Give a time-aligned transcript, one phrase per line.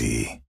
[0.00, 0.42] melody.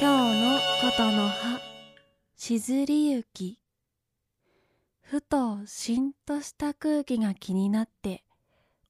[0.00, 1.60] 今日のことの葉
[2.36, 3.58] しずりゆき
[5.00, 8.24] ふとしんとした空気が気になって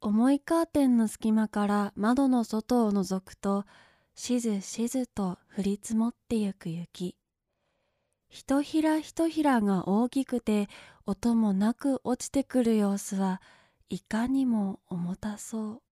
[0.00, 3.64] 重いカーテンの隙間から窓の外を覗くと
[4.14, 7.16] しずしずと降り積もってゆく雪
[8.28, 10.68] ひとひらひとひらが大きくて
[11.06, 13.40] 音もなく落ちてくる様子は
[13.92, 15.82] いかにも重たそう。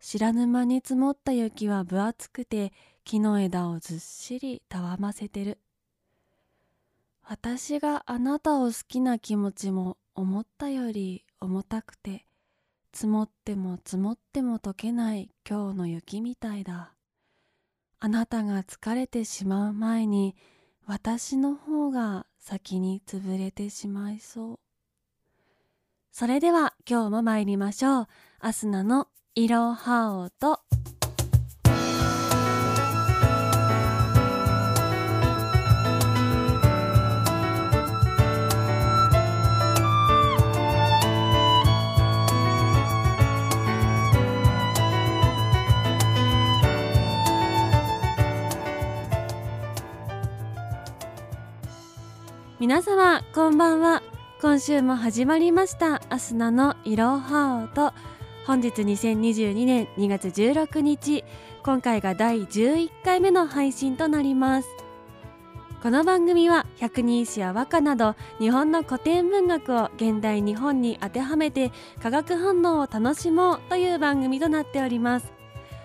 [0.00, 2.72] 知らぬ間に積もった雪は分厚くて
[3.04, 5.58] 木の枝をずっしりたわませてる。
[7.22, 12.24] 私があなたを好きな気持ちも思ったより重たくて
[12.94, 16.94] 積もっても積もっても溶けない今日の雪みたいだ。
[18.00, 20.34] あなたが疲れてしまう前に
[20.86, 24.63] 私の方が先に潰れてしまいそう。
[26.16, 28.06] それでは今日も参りましょう。
[28.38, 30.60] アスナのいろはおと。
[52.60, 54.03] 皆様こんばんは。
[54.44, 56.02] 今週も始まりました。
[56.10, 57.94] アスナのいろはおと
[58.46, 61.24] 本日2022年2月16日
[61.62, 64.68] 今回が第11回目の配信となります。
[65.82, 75.43] この番組は百人一首や和歌など日本の古典文学を現代日本に当てはめて化学反応を楽しもうという番組となっております。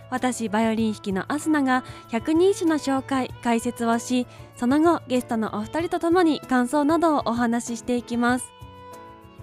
[0.09, 8.51] 私バイオリン弾きのアスナが百人一首の紹介解説をしその後ゲストのお二人とともに感想などをお話ししていきます。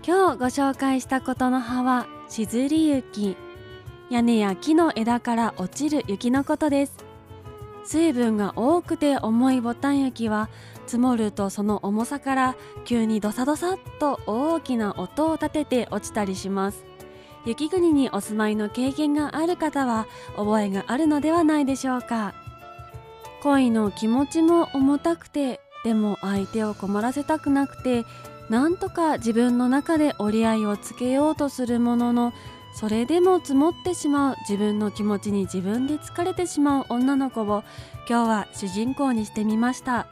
[0.07, 3.37] 今日ご紹介したことの葉はしずり雪。
[4.09, 6.97] 屋根や木の枝から落ちる雪のことです。
[7.85, 10.49] 水分が多くて重いボタン雪は
[10.87, 16.85] 積もるとその重さから急にドサドサっと大きな音を立てて落ちたりします。
[17.47, 22.35] 雪国にお住まいの経験がある方は覚えがあるのではないでしょうか。
[23.43, 28.05] 恋の気持ちも重たくてでも相手を困らせたくなくて
[28.51, 32.33] なんとか自分の中で折り合いをつけようとするものの
[32.75, 37.63] それでも積もってしまう自分の気持ちに自分で疲れてしまう女の子を
[38.09, 40.09] 今日は主人公にしてみました。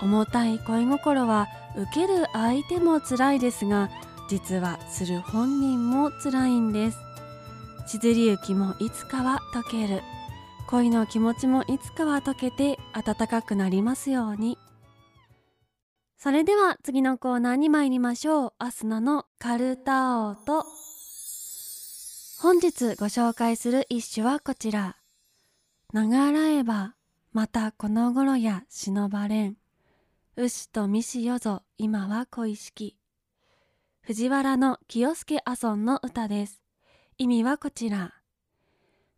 [0.00, 3.90] 重たい恋心は受ける相手も辛いですが
[4.28, 6.98] 実はする本人も辛いんです。
[7.86, 10.02] しずり雪もいつかは溶ける。
[10.68, 14.58] 恋の気持ちもいつかは溶けて暖かくなりますように。
[16.18, 18.52] それでは次のコーナーに参りましょう。
[18.58, 20.66] アスナのカルタオと。
[22.42, 24.96] 本日ご紹介する一首はこちら。
[25.94, 26.94] 長らえば
[27.32, 29.56] またこの頃や忍ばれん。
[30.36, 32.98] 牛とみしよぞ今は恋しき。
[34.08, 36.62] 藤原の清介阿尊の歌です。
[37.18, 38.14] 意味はこちら。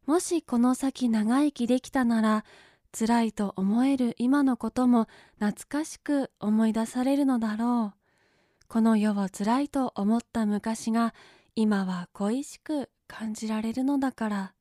[0.04, 2.44] もしこの先長生きできたなら
[2.90, 5.06] 辛いと思える今のことも
[5.38, 8.66] 懐かしく思い出されるのだろう。
[8.66, 11.14] この世を辛いと思った昔が
[11.54, 14.54] 今は恋しく感じられるのだから。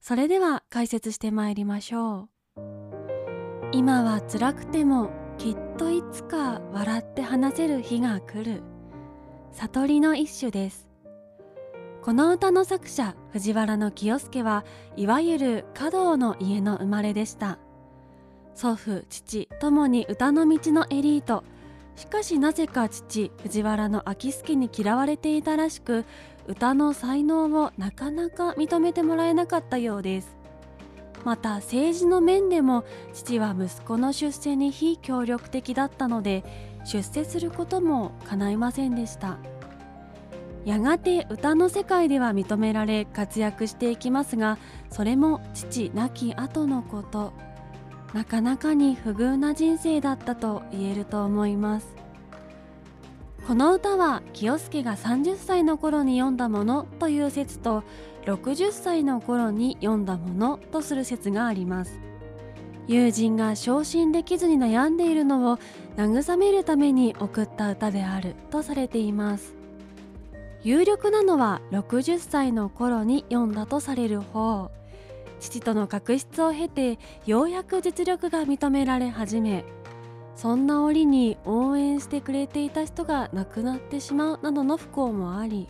[0.00, 2.60] それでは解説してまいりましょう。
[3.72, 8.62] 今は辛くてもきっといつか笑って話せる日が来る。
[9.52, 10.86] 悟りの一種です。
[12.02, 17.58] この歌の作者藤原の清介はいわゆる華道の家の生まれでした。
[18.54, 21.42] 祖父父ともに歌の道のエリート。
[21.96, 26.04] しかしなぜか父藤原の秋助に嫌われていたらしく
[26.48, 30.39] 歌の才能をなかなか認めてもらえなかったようです。
[31.24, 36.44] また政治の面でも父は息子の出世に非協力的だったので
[36.84, 39.38] 出世することも叶いませんでした。
[40.64, 44.58] やがて歌の世界では認められ活躍していきますが
[44.90, 47.32] それも父亡き後のこと。
[48.12, 52.00] なかなかに不遇な人生だったと言えると思います。
[53.46, 57.84] この歌は清介が30歳の頃に読んだものという説と
[58.24, 62.00] 60歳の頃に読んだものとする説があります。
[62.86, 65.58] 友人が昇進できずに悩んでいるのを
[65.96, 69.54] 慰めるために送った歌であるとされています。
[70.62, 74.70] 有力なのは60歳の頃に読んだとされる方。
[75.40, 79.64] 父との確執を経てようやく実力が認められ始め
[80.36, 85.68] そんな折に応援してくれていた人が亡くなってしまうなどの不幸もあり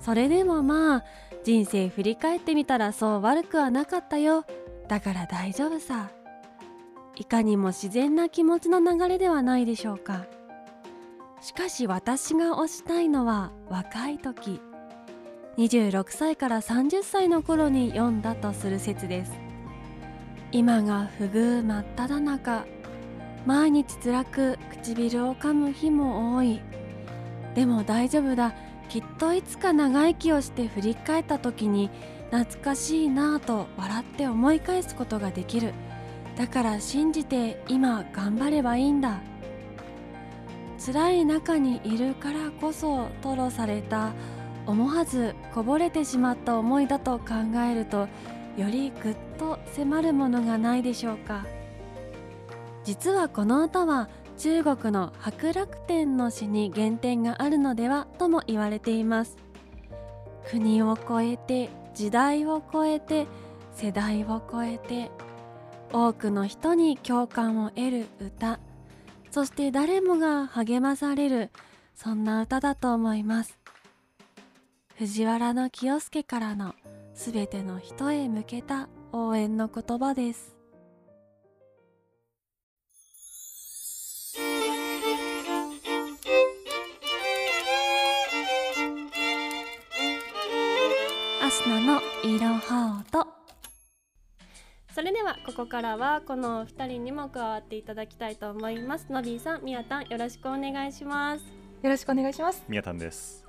[0.00, 1.04] それでもまあ
[1.44, 4.46] 人生振り返ってみたらそう悪くはなかったよ。
[4.88, 6.10] だから大丈夫さ。
[7.16, 10.26] いかにも自然な気持ちの流れではないでしょうか。
[11.42, 14.60] しかし私が推したいのは若い時。
[15.58, 19.32] 26歳から30歳の頃に読んだとする説です。
[20.50, 22.64] 今が不遇真っ只中。
[23.44, 26.62] 毎日辛く唇を噛む日も多い。
[27.54, 28.54] でも大丈夫だ。
[28.88, 31.90] きっといつか長生きをして振り返った時に
[32.30, 35.72] 懐かしいなぁと笑って思い返すことができる。
[36.36, 39.20] だから信じて今頑張ればいいんだ。
[40.84, 44.12] 辛い中にいるからこそ吐露された
[44.66, 47.26] 思わずこぼれてしまった思いだと考
[47.70, 48.08] えると
[48.56, 51.46] よりぐっと迫るものがないでしょうか。
[52.82, 59.36] 実はこの歌は中国の白楽天の詩に原点があるのではとも言われています。
[60.48, 63.26] 国を越えて時代を超えて
[63.72, 65.10] 世代を超えて
[65.92, 68.58] 多くの人に共感を得る歌
[69.30, 71.50] そして誰もが励まされる
[71.94, 73.58] そんな歌だと思います。
[74.96, 76.74] 藤原清介からの
[77.14, 80.54] すべての人へ向けた応援の言葉です。
[91.54, 93.28] スナの色ハート
[94.92, 99.06] それではここからはこの2人にも加わっていただきたいと思います。
[99.08, 101.44] のびーさん、みやたんよろしくお願いします。
[101.80, 102.64] よろしくお願いします。
[102.68, 103.46] みやたんです。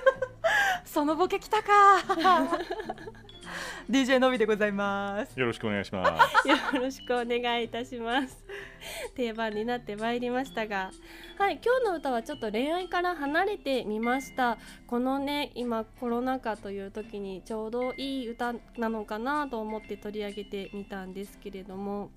[0.86, 1.68] そのボケきたか。
[3.90, 5.38] DJ のびでございます。
[5.38, 6.48] よろしくお願いします。
[6.48, 8.42] よろしくお願いいたします
[9.14, 10.90] 定番になってまいりましたが。
[11.38, 14.58] はい今日の歌はちょっと恋愛から離れてみました。
[14.86, 22.10] このね今コロナ禍という時にちょうどいい歌なのかなと思って取り上げてみたんですけれども。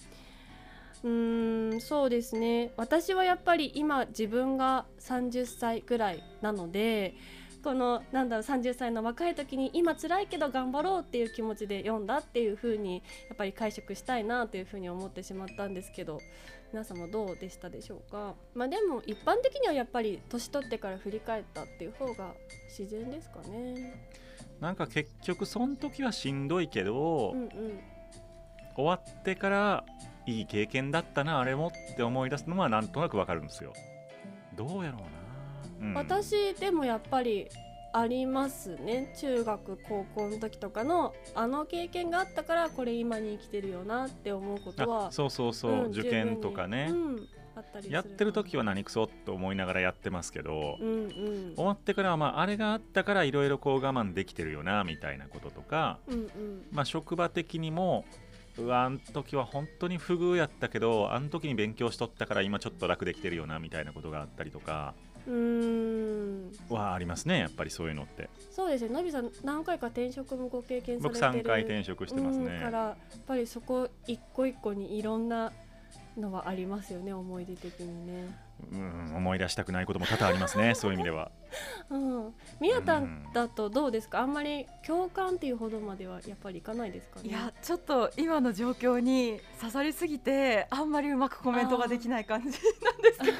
[1.04, 2.74] うーんそうですね。
[2.78, 7.16] 私はやっぱり今自分が30歳ぐらいなので
[7.63, 16.19] このなんだろう30歳の若い時に今辛いけど頑張ろうっていう気持ちで読んだっていう風にやっぱり解釈したいなという風に思ってしまったんですけど
[16.74, 18.34] 皆さんもどうでしたでしょうか？
[18.56, 22.34] まあでも一般的にはやっぱり年取ってから振り返ったっていう方が
[22.69, 24.08] 自然ですかね。
[24.60, 27.50] なんか結局その時はしんどいけど、うんうん。
[28.74, 29.84] 終わってから
[30.25, 33.74] いい経験だったなあれもって思い出すのはなんとなくわかるんですよ。
[34.56, 35.08] どうやろうな、
[35.81, 37.48] うん、私でもやっぱり
[37.94, 39.13] ありますね。
[39.18, 51.54] 中学高校の時とかのあの経験があったからこれ今に生きてるよなって思うことはあそうそうそう、うん受験とかね、うんあったりやってる時は何クソと思いながらやってますけど、うんうん。
[51.56, 56.30] 終わってからはまああれがあったからいろいろこう我慢できてるよなみたいなこととか、うんうん。
[56.72, 58.06] まあ、職場的にも
[58.57, 64.94] うわあん時は本当に不遇やったけどあん時に勉強しとったから今ちょっと楽できてるよなみたいなことがあったりとか
[65.27, 66.51] うーん。
[66.69, 68.29] はありますねやっぱりそういうのって。
[68.51, 68.89] そうですね。
[68.94, 71.44] のびさん何回か転職もご経験され僕てる。
[71.44, 75.51] 3回転職してますうんねからやっぱりそこ一個一個にいろんな
[76.18, 78.51] のはありますよね思い出的にね。
[78.71, 81.31] うん思い出したくないことも多々ありますね そういう意味では。
[81.89, 84.19] うん、みやたんだとどうですか？
[84.19, 87.29] あんまり共感っていうほどまではやっぱりいかないですかね？
[87.29, 93.38] いやちょっと今の状況に刺さりすぎてあんまりうまくコメントができない感じなんですけど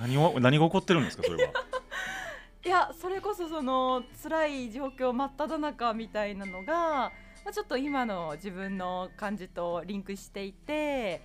[0.00, 1.52] 何を何が起こってるんですかそれは。
[2.64, 7.12] いやそれこそその辛い状況真っ只中みたいなのが、ま
[7.46, 11.22] あ、ちょっと今の自分の感じとリンクしていて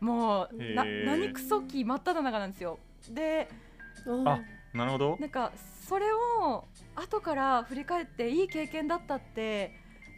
[0.00, 2.78] もうな何クソ期真っ只中なんですよ。
[3.08, 3.48] で
[4.04, 4.40] うんあ
[4.74, 5.16] なるほど。
[5.20, 5.52] なんか
[5.88, 6.64] それを
[6.96, 9.72] 後から振り返っていい経験だったって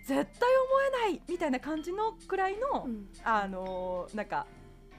[0.06, 3.08] 絶対思えないみたいな感じのくらいの、うん。
[3.22, 4.46] あのーなんか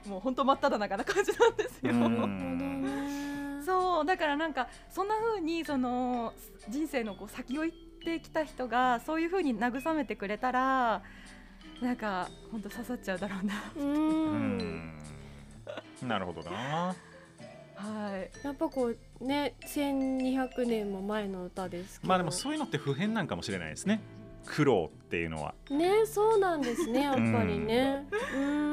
[0.06, 1.92] もう本当真っ只中な感じなんですよ。
[1.92, 3.62] うん。
[3.64, 6.32] そうだからなんかそんな風にその
[6.68, 11.02] 人生のこう先を行ってきた人がそういう風に慰めてくれたら
[11.82, 13.54] なんか本当刺さっちゃうだろうな。
[13.76, 14.58] ううん。
[14.58, 14.94] ん
[16.06, 16.94] なるほどな。
[17.74, 18.30] はい。
[18.44, 18.86] やっぱこ
[19.20, 22.08] うね1200年も前の歌ですけど。
[22.08, 24.00] まあでもそういうのって普遍なんかもしれないですね。
[24.46, 25.54] 苦労っていうのは。
[25.70, 28.06] ねそうなんですねやっぱりね。
[28.34, 28.67] うん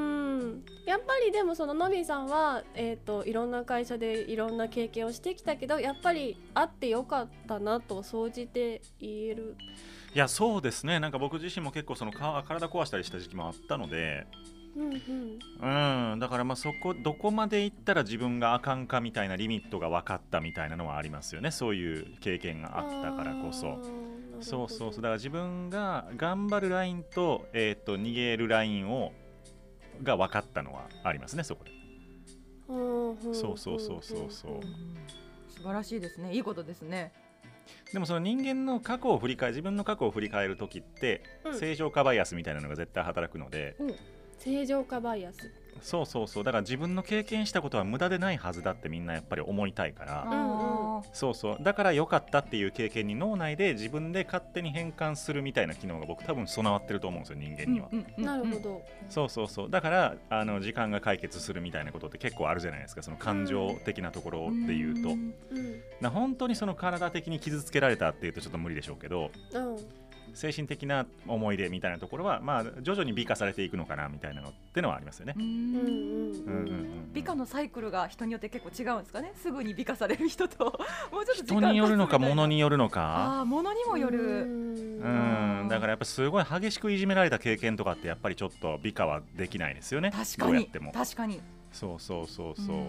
[0.85, 9.55] やっぱりでもそののびーさんは、えー、といろんな会社でいろんな経験をしてきたけどやっぱりあってよかったなと総じて言える。
[10.13, 10.99] いやそうですね。
[10.99, 14.27] なんか僕自身も結構そのか体壊したりした時期もあったので。
[14.77, 16.19] うんうん。
[16.19, 21.49] だからまあそこどこまで行ったら自分があかんかみたいなリミットが分かったみたいなのはありますよね。
[21.51, 23.79] そういう経験があったからこそ。
[24.41, 25.01] そうそうそう。
[25.01, 29.13] だから自分が頑張るラインと,、えー、と逃げるラインを
[30.03, 31.71] が分かったのはありますねそこで。
[32.67, 34.59] そうそうそうそうそう。
[35.49, 36.33] 素晴らしいですね。
[36.33, 37.13] いいことですね。
[37.93, 41.59] でもその人間の過去を振り返自分の過去を振り返る時って、うん。
[41.59, 43.75] 正常化バイアスみたいなのが絶対働くので。
[44.37, 46.43] 正常化バイアスそうそうそう。
[46.43, 50.25] だから自分の経験したことは無駄でないはずだってみんなやっぱり思いたいから。
[51.13, 51.57] そうそう。
[51.61, 58.81] だから良かったっていう経験に脳内で自分で勝手に変換するみたいな機能が僕多分備わってると思うんですよ人間には、うんうんなるほど。
[59.09, 59.69] そうそうそう。
[59.69, 63.03] だからあの時間が解決するみたいなことって結構あるじゃないですか。
[63.03, 65.11] その感情的なところっていうと、ん。
[65.11, 65.33] うん。
[66.01, 69.31] な本当にその体的に傷つけられたっていうとちょっと無理でしょうけど。
[69.53, 69.77] うん
[70.33, 75.35] 精神的な思い出みたいなところはまあ徐々に美化されていくのかなみたいなのってのはありますよね。
[77.13, 79.31] 美化のサイクルが人によって結構違うんですかね？
[79.35, 80.65] すぐに美化される人と。
[81.11, 83.01] もうちょっと時間人によるのか物によるのか。
[83.01, 85.67] ああ物にもようるうん。
[85.69, 90.11] だからやっぱすごい激しくいじめられた経験とかってやっぱりちょっと美化はできないですよね。
[90.11, 90.51] 確かに。
[90.51, 90.91] どうやっても。
[90.91, 91.41] 確かに。
[91.71, 92.87] そうそうそうそう、ん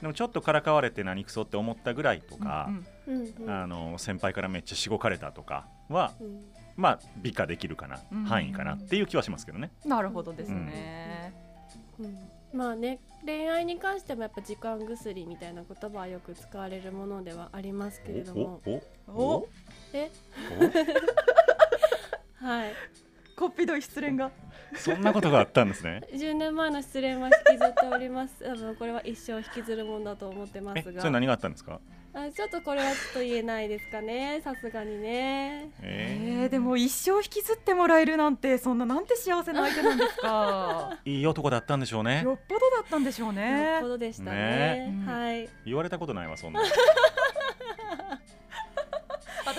[0.00, 2.70] でもちょっとからかわれて何クソって思ったぐらいとか
[3.06, 3.34] う、んうん。
[3.40, 6.44] うんあの先輩からめっちゃしごかれたとかはうん
[6.76, 9.70] まあ美化できるかな、うん範囲かなっていう気はしますけどね。
[9.84, 11.32] なるほどですね。
[11.98, 12.18] うん。
[12.52, 18.60] まあね恋愛に関してもやっぱ時間薬みたいな言葉はよく使われるものではありますけれども。
[18.66, 19.48] おおお
[19.94, 20.10] え？
[22.38, 22.72] はい
[23.36, 24.30] こっぴどい失恋が。
[24.72, 26.00] おそんなことがあったんですね。
[26.12, 28.42] 10年前の失恋は引きずっております。
[28.42, 31.00] 多分これは一生引きずるもんだと思ってまえすが。
[31.00, 31.78] それ何があったんですか？
[32.14, 34.40] あちょっとこれはちょっと言えないですかね。
[34.42, 35.70] さすがにね。
[35.82, 40.98] ええー、でも一生引きずってもらえるなんてそんななんて幸せな相手なんですか。
[41.04, 42.22] ー いい男だったんでしょうね。
[42.24, 44.30] よっぽどだったんでしょうよねっぽどでしたね。
[44.32, 45.12] ね。
[45.12, 45.48] はい。
[45.66, 46.62] 言われたことないわそんな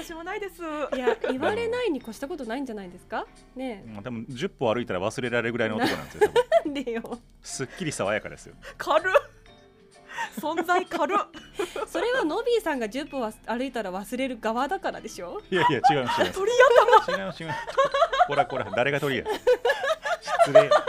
[0.08, 0.62] 私もないです。
[0.96, 3.26] いや言われないに越したことないんじゃないですか？
[3.58, 6.32] ねまあでも10歩歩いたら忘れられるぐらいの男なんですよ
[6.86, 7.20] でよ。
[7.42, 8.56] すっきり爽やかですよ。
[8.78, 9.14] 軽っ。
[10.40, 11.18] 存在軽っ。
[11.88, 15.42] それはノビーさんが10歩は歩いたら忘れる側だからでしょ？
[15.52, 16.40] いやいや違います違います。
[16.40, 16.58] 鳥違い
[17.26, 17.60] ます違います。
[18.28, 19.26] こらこら誰が鳥や
[20.46, 20.70] 失礼。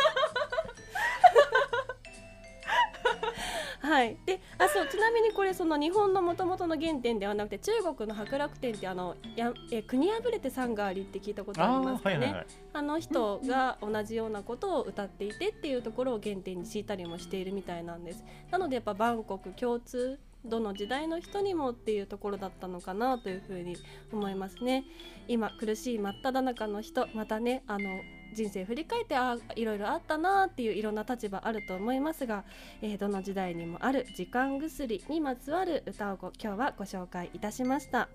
[3.81, 4.17] はい。
[4.27, 12.17] であそうちなみにこれその日本のもともとの原点ではなくて中国の博楽天ってあのやえ国破れて山がありって聞いたことありあますかね。
[12.17, 12.47] ーはいはいはい。
[12.73, 18.25] あの人が同じようなことを歌っていてっていうところを原点に敷いたりもしているみたいなんです。
[18.51, 23.77] なのでやっぱバンコク共通どの時代の人にもっていうところだったのかなというふうに
[24.13, 24.85] 思いますね。
[25.29, 28.01] 今苦しい真っ只中の人またねあの
[28.39, 32.45] 人生振り返ってあいろいろあったなっていういろんな立場あると思いますが、
[32.83, 38.09] えーどの時代にもある時間薬にまつわる歌をご今日はご紹介いたしました。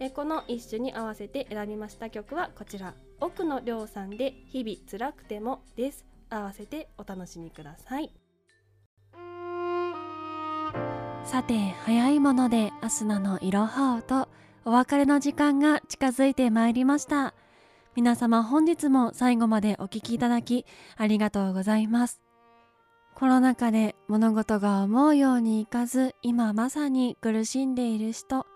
[0.00, 2.94] えーこの一首に合わせて選びました曲はこちら。
[3.20, 6.06] 奥野亮さんで日々辛くてもです。
[6.30, 8.10] 合わせてお楽しみください。
[11.24, 14.28] さて早いものでアスナのいろはおと
[14.64, 17.34] お別れの時間が近づいてまいりました。
[17.96, 20.66] 皆様本日も最後までお聞きいただき
[20.96, 22.20] ありがとうございます。
[23.14, 28.46] コロナ禍で物事が思うようにいかず今まさに苦しんでいる人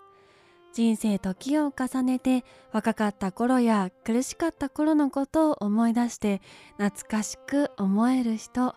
[0.71, 6.41] 人生時を重ねて若かった頃や苦しかった頃のことを思い出して
[6.77, 8.73] 懐かしく思える人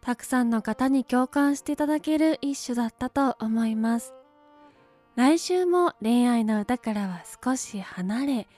[0.00, 4.14] たくさんの方に共感していただける一首だったと思います。
[5.14, 8.48] 来週も恋愛の歌からは少し離れ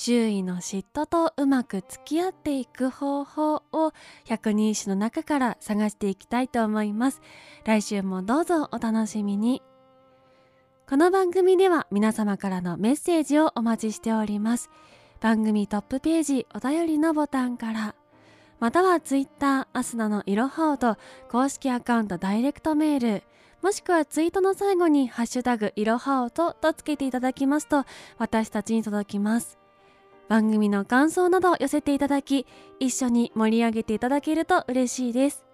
[0.00, 3.92] 周囲の嫉妬とうまく付き合っていく方法を
[4.26, 7.20] 百人一首の中から探していきたいと思います。
[7.64, 9.60] 来週もどうぞお楽しみに。
[10.88, 14.70] この番組では皆様からのメッセージをお待ちしております。
[15.20, 17.96] 番組トップページお便りのボタンから
[18.60, 20.96] またはツイッターアスナのいろはおと
[21.28, 23.22] 公式アカウントダイレクトメール
[23.62, 27.84] もしくはツイートの最後に「ハッシュタグいろはおと」とつけていただきますと
[28.16, 29.58] 私たちに届きます。
[30.28, 32.46] 番組の感想などを寄せていただき
[32.78, 35.44] 一緒に盛り上げていただけると嬉しいです。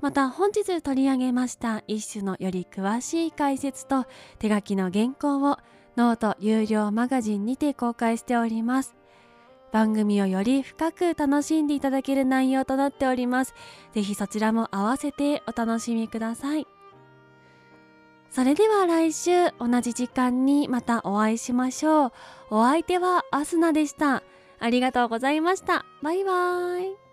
[0.00, 4.06] また本日取り上げました一種のより詳しい解説と
[4.38, 5.58] 手書きの原稿を
[5.96, 8.94] ノート有料マガジンにて公開しております。
[9.72, 13.54] 番組をより深く楽しんでいただける内容となっております。
[13.92, 16.66] ぜひそちらも合わせてお楽しみください。
[18.30, 22.12] それでは来週同じ時間にまたお会いしましょう。
[22.50, 24.22] お相手はアスナでした。
[24.60, 25.84] ありがとうございました。
[26.00, 27.09] バイバーイ。